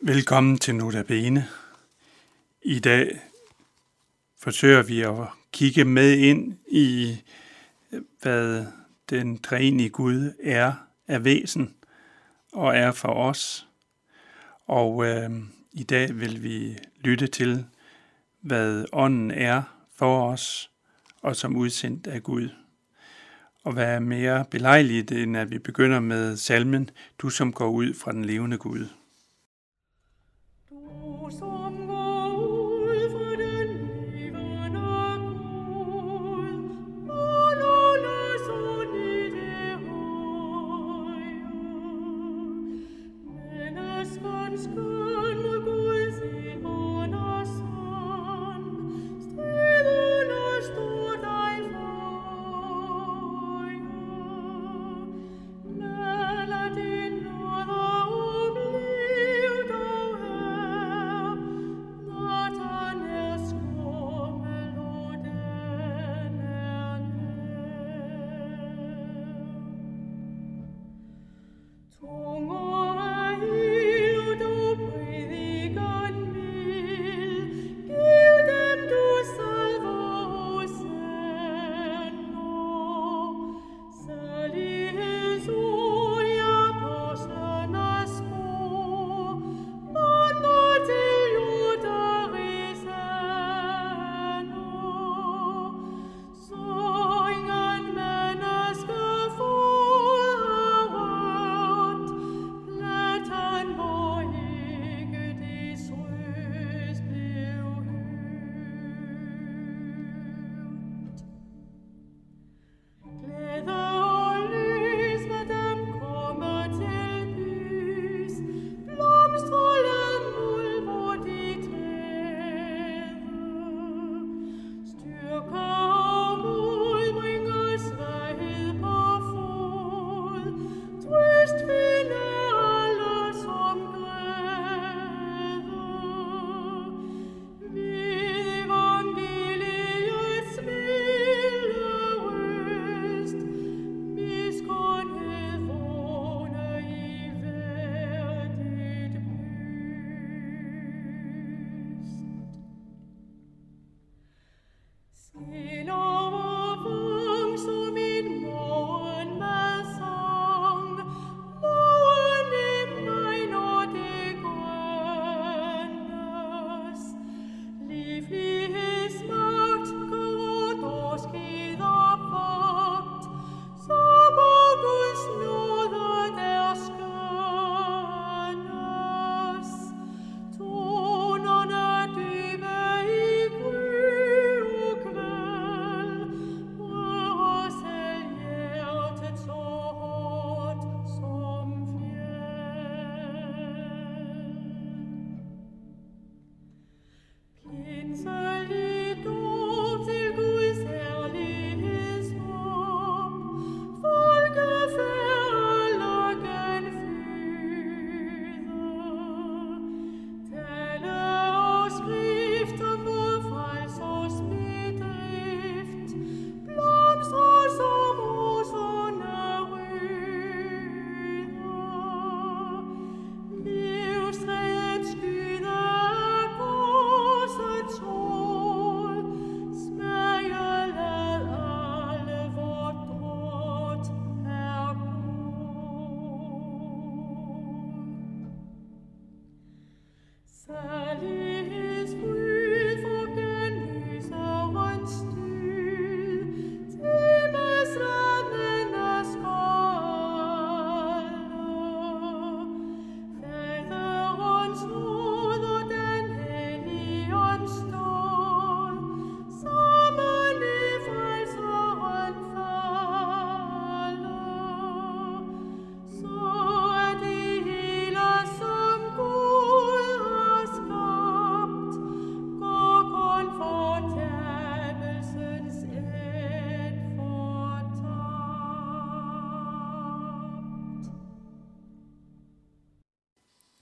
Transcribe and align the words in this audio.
Velkommen 0.00 0.58
til 0.58 0.74
Notabene. 0.74 1.48
I 2.62 2.78
dag 2.78 3.20
forsøger 4.40 4.82
vi 4.82 5.02
at 5.02 5.14
kigge 5.52 5.84
med 5.84 6.18
ind 6.18 6.58
i, 6.68 7.16
hvad 8.22 8.66
den 9.10 9.38
treenige 9.38 9.88
Gud 9.88 10.32
er 10.42 10.72
af 11.08 11.24
væsen 11.24 11.74
og 12.52 12.76
er 12.76 12.92
for 12.92 13.08
os. 13.08 13.66
Og 14.66 15.06
øh, 15.06 15.30
i 15.72 15.82
dag 15.82 16.20
vil 16.20 16.42
vi 16.42 16.78
lytte 17.00 17.26
til, 17.26 17.64
hvad 18.40 18.84
ånden 18.92 19.30
er 19.30 19.62
for 19.94 20.30
os 20.30 20.70
og 21.22 21.36
som 21.36 21.56
udsendt 21.56 22.06
af 22.06 22.22
Gud. 22.22 22.48
Og 23.62 23.72
hvad 23.72 23.94
er 23.94 24.00
mere 24.00 24.44
belejligt, 24.50 25.12
end 25.12 25.36
at 25.36 25.50
vi 25.50 25.58
begynder 25.58 26.00
med 26.00 26.36
salmen, 26.36 26.90
du 27.18 27.30
som 27.30 27.52
går 27.52 27.68
ud 27.68 27.94
fra 27.94 28.12
den 28.12 28.24
levende 28.24 28.58
Gud. 28.58 28.86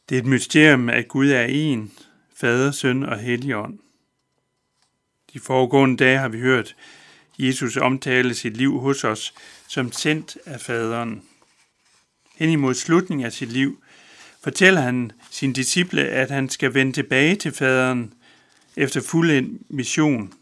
Det 0.09 0.15
er 0.15 0.19
et 0.19 0.27
mysterium, 0.27 0.89
at 0.89 1.09
Gud 1.09 1.31
er 1.31 1.45
en, 1.45 1.93
Fader, 2.35 2.71
Søn 2.71 3.03
og 3.03 3.19
Helligånd. 3.19 3.79
De 5.33 5.41
foregående 5.41 5.97
dage 5.97 6.19
har 6.19 6.29
vi 6.29 6.41
hørt 6.41 6.77
Jesus 7.39 7.77
omtale 7.77 8.35
sit 8.35 8.57
liv 8.57 8.81
hos 8.81 9.05
os 9.05 9.35
som 9.69 9.93
sendt 9.93 10.39
af 10.45 10.61
Faderen. 10.61 11.23
Hen 12.37 12.51
imod 12.51 12.75
slutningen 12.75 13.27
af 13.27 13.33
sit 13.33 13.53
liv 13.53 13.83
fortæller 14.43 14.81
han 14.81 15.13
sin 15.31 15.53
disciple, 15.53 16.03
at 16.03 16.31
han 16.31 16.49
skal 16.49 16.75
vende 16.75 16.93
tilbage 16.93 17.37
til 17.37 17.53
faderen 17.53 18.15
efter 18.77 19.01
fuld 19.01 19.59
mission. 19.69 20.33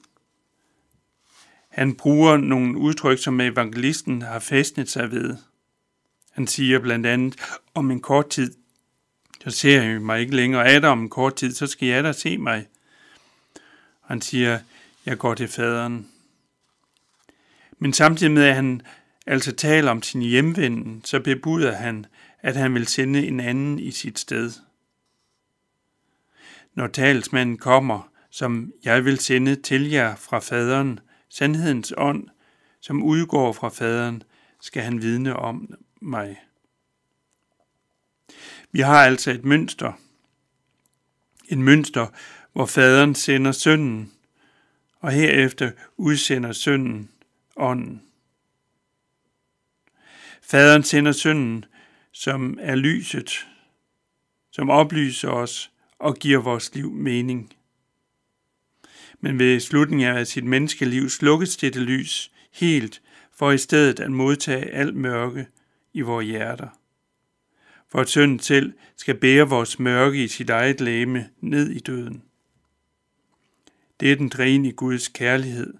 Han 1.68 1.94
bruger 1.94 2.36
nogle 2.36 2.78
udtryk, 2.78 3.18
som 3.18 3.40
evangelisten 3.40 4.22
har 4.22 4.38
fæstnet 4.38 4.90
sig 4.90 5.10
ved. 5.10 5.36
Han 6.32 6.46
siger 6.46 6.78
blandt 6.78 7.06
andet, 7.06 7.36
om 7.74 7.90
en 7.90 8.00
kort 8.00 8.30
tid, 8.30 8.54
så 9.44 9.50
ser 9.50 9.82
jeg 9.82 10.02
mig 10.02 10.20
ikke 10.20 10.36
længere. 10.36 10.66
Er 10.68 10.80
der 10.80 10.88
om 10.88 11.00
en 11.00 11.08
kort 11.08 11.36
tid, 11.36 11.54
så 11.54 11.66
skal 11.66 11.88
jeg 11.88 12.04
da 12.04 12.12
se 12.12 12.38
mig. 12.38 12.66
Han 14.00 14.20
siger, 14.20 14.58
jeg 15.06 15.18
går 15.18 15.34
til 15.34 15.48
faderen. 15.48 16.08
Men 17.78 17.92
samtidig 17.92 18.32
med, 18.32 18.44
at 18.44 18.54
han 18.54 18.82
altså 19.26 19.52
taler 19.52 19.90
om 19.90 20.02
sin 20.02 20.22
hjemvenden, 20.22 21.02
så 21.04 21.20
bebuder 21.20 21.72
han, 21.72 22.06
at 22.38 22.56
han 22.56 22.74
vil 22.74 22.86
sende 22.86 23.26
en 23.26 23.40
anden 23.40 23.78
i 23.78 23.90
sit 23.90 24.18
sted. 24.18 24.52
Når 26.74 26.86
talsmanden 26.86 27.58
kommer, 27.58 28.08
som 28.30 28.72
jeg 28.84 29.04
vil 29.04 29.18
sende 29.18 29.56
til 29.56 29.90
jer 29.90 30.16
fra 30.16 30.38
faderen, 30.38 31.00
sandhedens 31.28 31.92
ånd, 31.96 32.28
som 32.80 33.02
udgår 33.02 33.52
fra 33.52 33.68
faderen, 33.68 34.22
skal 34.60 34.82
han 34.82 35.02
vidne 35.02 35.36
om 35.36 35.74
mig. 36.00 36.40
Vi 38.74 38.80
har 38.80 39.04
altså 39.04 39.30
et 39.30 39.44
mønster. 39.44 39.92
Et 41.48 41.58
mønster, 41.58 42.06
hvor 42.52 42.66
faderen 42.66 43.14
sender 43.14 43.52
sønnen, 43.52 44.12
og 45.00 45.12
herefter 45.12 45.70
udsender 45.96 46.52
sønnen 46.52 47.10
ånden. 47.56 48.02
Faderen 50.42 50.82
sender 50.82 51.12
sønnen, 51.12 51.64
som 52.12 52.58
er 52.60 52.74
lyset, 52.74 53.48
som 54.50 54.70
oplyser 54.70 55.28
os 55.28 55.70
og 55.98 56.16
giver 56.16 56.38
vores 56.38 56.74
liv 56.74 56.90
mening. 56.90 57.54
Men 59.20 59.38
ved 59.38 59.60
slutningen 59.60 60.08
af 60.16 60.26
sit 60.26 60.44
menneskeliv 60.44 61.08
slukkes 61.08 61.56
dette 61.56 61.80
lys 61.80 62.32
helt, 62.52 63.02
for 63.32 63.50
i 63.50 63.58
stedet 63.58 64.00
at 64.00 64.12
modtage 64.12 64.70
alt 64.70 64.96
mørke 64.96 65.46
i 65.92 66.00
vores 66.00 66.26
hjerter. 66.26 66.68
For 67.94 68.00
at 68.00 68.08
sønnen 68.08 68.38
selv 68.38 68.72
skal 68.96 69.14
bære 69.14 69.48
vores 69.48 69.78
mørke 69.78 70.24
i 70.24 70.28
sit 70.28 70.50
eget 70.50 70.80
læme 70.80 71.30
ned 71.40 71.70
i 71.70 71.78
døden. 71.78 72.22
Det 74.00 74.12
er 74.12 74.16
den 74.16 74.28
dræn 74.28 74.64
i 74.64 74.70
Guds 74.70 75.08
kærlighed, 75.08 75.74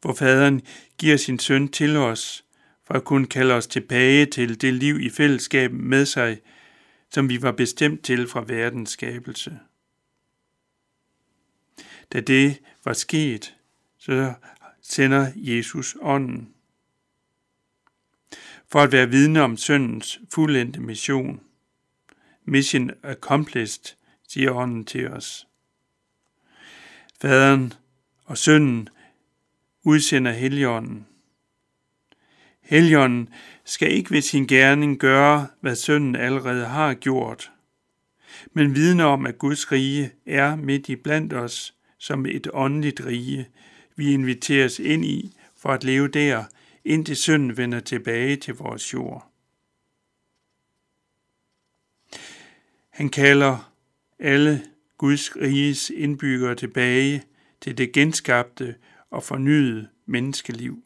hvor 0.00 0.14
faderen 0.14 0.62
giver 0.98 1.16
sin 1.16 1.38
søn 1.38 1.68
til 1.68 1.96
os, 1.96 2.44
for 2.84 2.94
at 2.94 3.04
kunne 3.04 3.26
kalde 3.26 3.54
os 3.54 3.66
tilbage 3.66 4.26
til 4.26 4.60
det 4.60 4.74
liv 4.74 5.00
i 5.00 5.10
fællesskab 5.10 5.72
med 5.72 6.06
sig, 6.06 6.40
som 7.10 7.28
vi 7.28 7.42
var 7.42 7.52
bestemt 7.52 8.04
til 8.04 8.28
fra 8.28 8.44
verdens 8.46 8.90
skabelse. 8.90 9.58
Da 12.12 12.20
det 12.20 12.58
var 12.84 12.92
sket, 12.92 13.56
så 13.98 14.34
sender 14.82 15.32
Jesus 15.36 15.96
ånden. 16.00 16.54
For 18.68 18.80
at 18.80 18.92
være 18.92 19.10
vidne 19.10 19.42
om 19.42 19.56
søndens 19.56 20.20
fuldendte 20.34 20.80
mission. 20.80 21.40
Mission 22.44 22.90
accomplished, 23.02 23.94
siger 24.28 24.52
ånden 24.52 24.84
til 24.84 25.08
os. 25.08 25.46
Faderen 27.20 27.72
og 28.24 28.38
sønnen 28.38 28.88
udsender 29.84 30.32
Helligånden. 30.32 31.06
Helligånden 32.60 33.28
skal 33.64 33.92
ikke 33.92 34.10
ved 34.10 34.22
sin 34.22 34.46
gerning 34.46 34.98
gøre, 34.98 35.46
hvad 35.60 35.76
sønnen 35.76 36.16
allerede 36.16 36.66
har 36.66 36.94
gjort, 36.94 37.52
men 38.52 38.74
vidne 38.74 39.04
om, 39.04 39.26
at 39.26 39.38
Guds 39.38 39.72
rige 39.72 40.12
er 40.26 40.56
midt 40.56 40.88
i 40.88 40.96
blandt 40.96 41.32
os 41.32 41.74
som 41.98 42.26
et 42.26 42.46
åndeligt 42.52 43.00
rige, 43.06 43.48
vi 43.96 44.12
inviteres 44.12 44.78
ind 44.78 45.04
i 45.04 45.36
for 45.56 45.68
at 45.68 45.84
leve 45.84 46.08
der, 46.08 46.44
indtil 46.84 47.16
synden 47.16 47.56
vender 47.56 47.80
tilbage 47.80 48.36
til 48.36 48.54
vores 48.54 48.94
jord. 48.94 49.29
Han 53.00 53.08
kalder 53.08 53.72
alle 54.18 54.62
Guds 54.98 55.36
riges 55.36 55.90
indbyggere 55.90 56.54
tilbage 56.54 57.22
til 57.60 57.78
det 57.78 57.92
genskabte 57.92 58.74
og 59.10 59.22
fornyede 59.22 59.88
menneskeliv. 60.06 60.84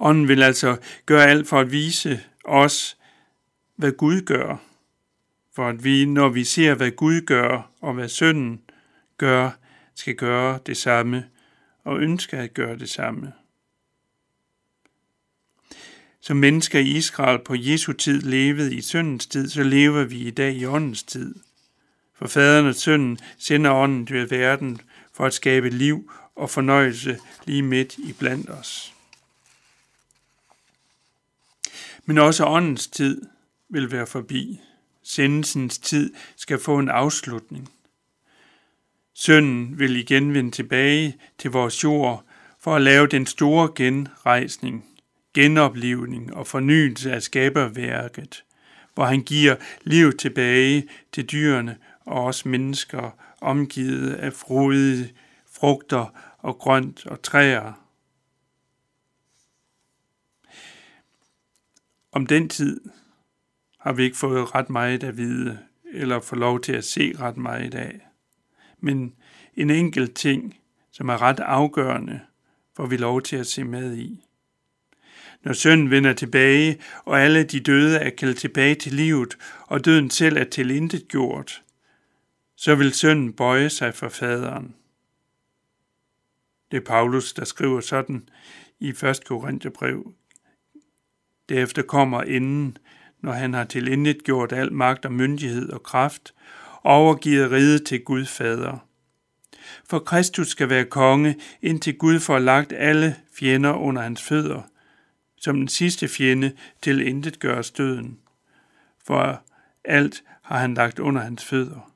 Ånden 0.00 0.28
vil 0.28 0.42
altså 0.42 0.76
gøre 1.06 1.26
alt 1.26 1.48
for 1.48 1.60
at 1.60 1.72
vise 1.72 2.20
os, 2.44 2.98
hvad 3.76 3.92
Gud 3.92 4.20
gør, 4.20 4.56
for 5.54 5.68
at 5.68 5.84
vi, 5.84 6.04
når 6.04 6.28
vi 6.28 6.44
ser, 6.44 6.74
hvad 6.74 6.90
Gud 6.90 7.20
gør 7.20 7.70
og 7.80 7.94
hvad 7.94 8.08
synden 8.08 8.62
gør, 9.18 9.50
skal 9.94 10.14
gøre 10.14 10.58
det 10.66 10.76
samme 10.76 11.28
og 11.84 12.00
ønsker 12.00 12.42
at 12.42 12.54
gøre 12.54 12.78
det 12.78 12.90
samme. 12.90 13.32
Som 16.20 16.36
mennesker 16.36 16.78
i 16.78 16.96
Israel 16.96 17.38
på 17.38 17.54
Jesu 17.54 17.92
tid 17.92 18.20
levede 18.20 18.74
i 18.74 18.80
syndens 18.80 19.26
tid, 19.26 19.48
så 19.48 19.62
lever 19.62 20.04
vi 20.04 20.18
i 20.18 20.30
dag 20.30 20.54
i 20.54 20.66
åndens 20.66 21.02
tid. 21.02 21.34
For 22.14 22.26
faderen 22.26 22.66
og 22.66 22.74
sønnen 22.74 23.18
sender 23.38 23.72
ånden 23.72 24.06
til 24.06 24.30
verden 24.30 24.80
for 25.12 25.26
at 25.26 25.34
skabe 25.34 25.70
liv 25.70 26.12
og 26.34 26.50
fornøjelse 26.50 27.18
lige 27.44 27.62
midt 27.62 27.98
i 27.98 28.12
blandt 28.12 28.50
os. 28.50 28.94
Men 32.04 32.18
også 32.18 32.46
åndens 32.46 32.86
tid 32.86 33.22
vil 33.68 33.92
være 33.92 34.06
forbi. 34.06 34.60
Sendelsens 35.02 35.78
tid 35.78 36.14
skal 36.36 36.58
få 36.58 36.78
en 36.78 36.88
afslutning. 36.88 37.70
Sønnen 39.14 39.78
vil 39.78 39.96
igen 39.96 40.34
vende 40.34 40.50
tilbage 40.50 41.16
til 41.38 41.50
vores 41.50 41.84
jord 41.84 42.24
for 42.60 42.76
at 42.76 42.82
lave 42.82 43.06
den 43.06 43.26
store 43.26 43.72
genrejsning, 43.76 44.89
genoplivning 45.34 46.34
og 46.34 46.46
fornyelse 46.46 47.12
af 47.12 47.22
skaberværket, 47.22 48.44
hvor 48.94 49.04
han 49.04 49.22
giver 49.22 49.56
liv 49.82 50.12
tilbage 50.12 50.88
til 51.12 51.26
dyrene 51.26 51.76
og 52.00 52.24
os 52.24 52.46
mennesker, 52.46 53.10
omgivet 53.40 54.14
af 54.14 54.32
frodige 54.32 55.12
frugter 55.52 56.34
og 56.38 56.58
grønt 56.58 57.06
og 57.06 57.22
træer. 57.22 57.86
Om 62.12 62.26
den 62.26 62.48
tid 62.48 62.80
har 63.80 63.92
vi 63.92 64.02
ikke 64.02 64.16
fået 64.16 64.54
ret 64.54 64.70
meget 64.70 65.04
at 65.04 65.16
vide, 65.16 65.58
eller 65.92 66.20
få 66.20 66.36
lov 66.36 66.60
til 66.60 66.72
at 66.72 66.84
se 66.84 67.12
ret 67.18 67.36
meget 67.36 67.74
af. 67.74 68.00
Men 68.78 69.14
en 69.54 69.70
enkelt 69.70 70.14
ting, 70.16 70.56
som 70.90 71.08
er 71.08 71.22
ret 71.22 71.40
afgørende, 71.40 72.20
får 72.76 72.86
vi 72.86 72.96
lov 72.96 73.22
til 73.22 73.36
at 73.36 73.46
se 73.46 73.64
med 73.64 73.96
i. 73.96 74.24
Når 75.44 75.52
sønnen 75.52 75.90
vender 75.90 76.12
tilbage, 76.12 76.78
og 77.04 77.20
alle 77.20 77.42
de 77.42 77.60
døde 77.60 77.98
er 77.98 78.10
kaldt 78.10 78.38
tilbage 78.38 78.74
til 78.74 78.92
livet, 78.92 79.38
og 79.66 79.84
døden 79.84 80.10
selv 80.10 80.36
er 80.36 80.44
tilintet 80.44 81.08
gjort, 81.08 81.62
så 82.56 82.74
vil 82.74 82.92
sønnen 82.92 83.32
bøje 83.32 83.70
sig 83.70 83.94
for 83.94 84.08
faderen. 84.08 84.74
Det 86.70 86.76
er 86.76 86.84
Paulus, 86.84 87.32
der 87.32 87.44
skriver 87.44 87.80
sådan 87.80 88.28
i 88.80 88.88
1. 88.88 89.20
Korintherbrev. 89.26 90.12
Derefter 91.48 91.82
kommer 91.82 92.22
inden, 92.22 92.76
når 93.20 93.32
han 93.32 93.54
har 93.54 93.64
tilintet 93.64 94.24
gjort 94.24 94.52
al 94.52 94.72
magt 94.72 95.04
og 95.04 95.12
myndighed 95.12 95.70
og 95.70 95.82
kraft, 95.82 96.34
overgivet 96.84 97.50
riget 97.50 97.86
til 97.86 98.04
Gud 98.04 98.24
Fader. 98.24 98.86
For 99.88 99.98
Kristus 99.98 100.48
skal 100.48 100.68
være 100.68 100.84
konge, 100.84 101.36
indtil 101.62 101.98
Gud 101.98 102.20
får 102.20 102.38
lagt 102.38 102.72
alle 102.72 103.16
fjender 103.38 103.72
under 103.72 104.02
hans 104.02 104.22
fødder, 104.22 104.62
som 105.40 105.56
den 105.56 105.68
sidste 105.68 106.08
fjende 106.08 106.52
til 106.82 107.06
intet 107.06 107.38
gør 107.38 107.62
støden. 107.62 108.18
For 109.06 109.42
alt 109.84 110.22
har 110.42 110.58
han 110.58 110.74
lagt 110.74 110.98
under 110.98 111.20
hans 111.20 111.44
fødder. 111.44 111.92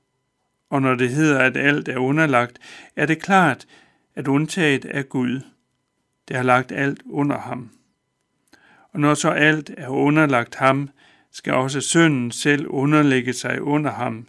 Og 0.71 0.83
når 0.83 0.95
det 0.95 1.11
hedder, 1.11 1.39
at 1.39 1.57
alt 1.57 1.89
er 1.89 1.99
underlagt, 1.99 2.59
er 2.97 3.07
det 3.07 3.23
klart, 3.23 3.67
at 4.15 4.29
undtaget 4.29 4.87
er 4.91 5.03
Gud, 5.03 5.41
der 6.29 6.37
har 6.37 6.43
lagt 6.43 6.73
alt 6.73 7.03
under 7.07 7.39
ham. 7.39 7.71
Og 8.93 9.01
når 9.01 9.15
så 9.15 9.31
alt 9.31 9.71
er 9.77 9.89
underlagt 9.89 10.55
ham, 10.55 10.91
skal 11.33 11.53
også 11.53 11.81
sønnen 11.81 12.31
selv 12.31 12.67
underlægge 12.69 13.33
sig 13.33 13.63
under 13.63 13.91
ham, 13.91 14.29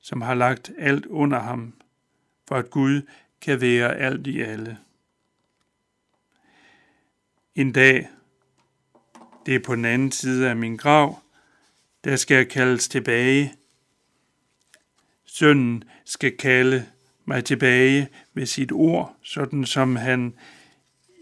som 0.00 0.20
har 0.20 0.34
lagt 0.34 0.70
alt 0.78 1.06
under 1.06 1.40
ham, 1.40 1.74
for 2.48 2.54
at 2.54 2.70
Gud 2.70 3.02
kan 3.40 3.60
være 3.60 3.96
alt 3.96 4.26
i 4.26 4.40
alle. 4.40 4.78
En 7.54 7.72
dag, 7.72 8.08
det 9.46 9.54
er 9.54 9.58
på 9.58 9.74
den 9.74 9.84
anden 9.84 10.12
side 10.12 10.48
af 10.48 10.56
min 10.56 10.76
grav, 10.76 11.22
der 12.04 12.16
skal 12.16 12.34
jeg 12.34 12.48
kaldes 12.48 12.88
tilbage. 12.88 13.54
Sønnen 15.24 15.84
skal 16.04 16.36
kalde 16.36 16.86
mig 17.24 17.44
tilbage 17.44 18.08
med 18.32 18.46
sit 18.46 18.72
ord, 18.72 19.16
sådan 19.22 19.64
som 19.66 19.96
han 19.96 20.34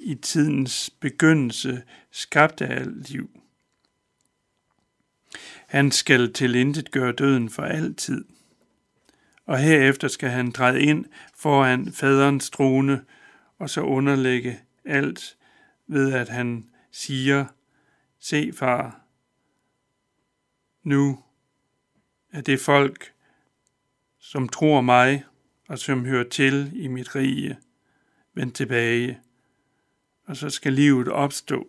i 0.01 0.15
tidens 0.15 0.91
begyndelse 1.01 1.83
skabte 2.11 2.67
alt 2.67 3.11
liv. 3.11 3.31
Han 5.67 5.91
skal 5.91 6.33
tilintet 6.33 6.91
gøre 6.91 7.13
døden 7.13 7.51
for 7.51 7.63
altid. 7.63 8.25
Og 9.47 9.59
herefter 9.59 10.09
skal 10.09 10.31
han 10.31 10.53
træde 10.53 10.83
ind 10.83 11.05
foran 11.37 11.93
faderens 11.93 12.51
trone, 12.51 13.05
og 13.59 13.71
så 13.71 13.81
underlægge 13.81 14.61
alt 14.85 15.37
ved, 15.91 16.13
at 16.13 16.29
han 16.29 16.71
siger, 16.91 17.47
se 18.19 18.53
far, 18.53 19.01
nu 20.83 21.25
er 22.33 22.41
det 22.41 22.61
folk, 22.61 23.13
som 24.19 24.49
tror 24.49 24.81
mig 24.81 25.25
og 25.69 25.79
som 25.79 26.05
hører 26.05 26.29
til 26.29 26.73
i 26.75 26.89
mit 26.89 27.15
rige, 27.15 27.59
vendt 28.35 28.55
tilbage, 28.55 29.21
og 30.25 30.37
så 30.37 30.51
skal 30.51 30.73
livet 30.73 31.09
opstå 31.09 31.67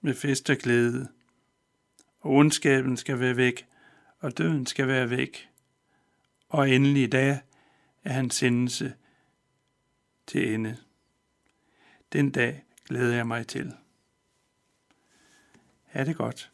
med 0.00 0.14
fest 0.14 0.50
og 0.50 0.56
glæde, 0.56 1.08
og 2.20 2.30
ondskaben 2.30 2.96
skal 2.96 3.20
være 3.20 3.36
væk, 3.36 3.66
og 4.18 4.38
døden 4.38 4.66
skal 4.66 4.86
være 4.86 5.10
væk, 5.10 5.48
og 6.48 6.70
endelig 6.70 7.12
da 7.12 7.40
er 8.04 8.12
hans 8.12 8.34
sendelse 8.34 8.94
til 10.26 10.54
ende. 10.54 10.76
Den 12.12 12.30
dag 12.30 12.64
glæder 12.90 13.14
jeg 13.14 13.26
mig 13.26 13.46
til. 13.46 13.72
Ha' 15.84 16.04
det 16.04 16.16
godt. 16.16 16.52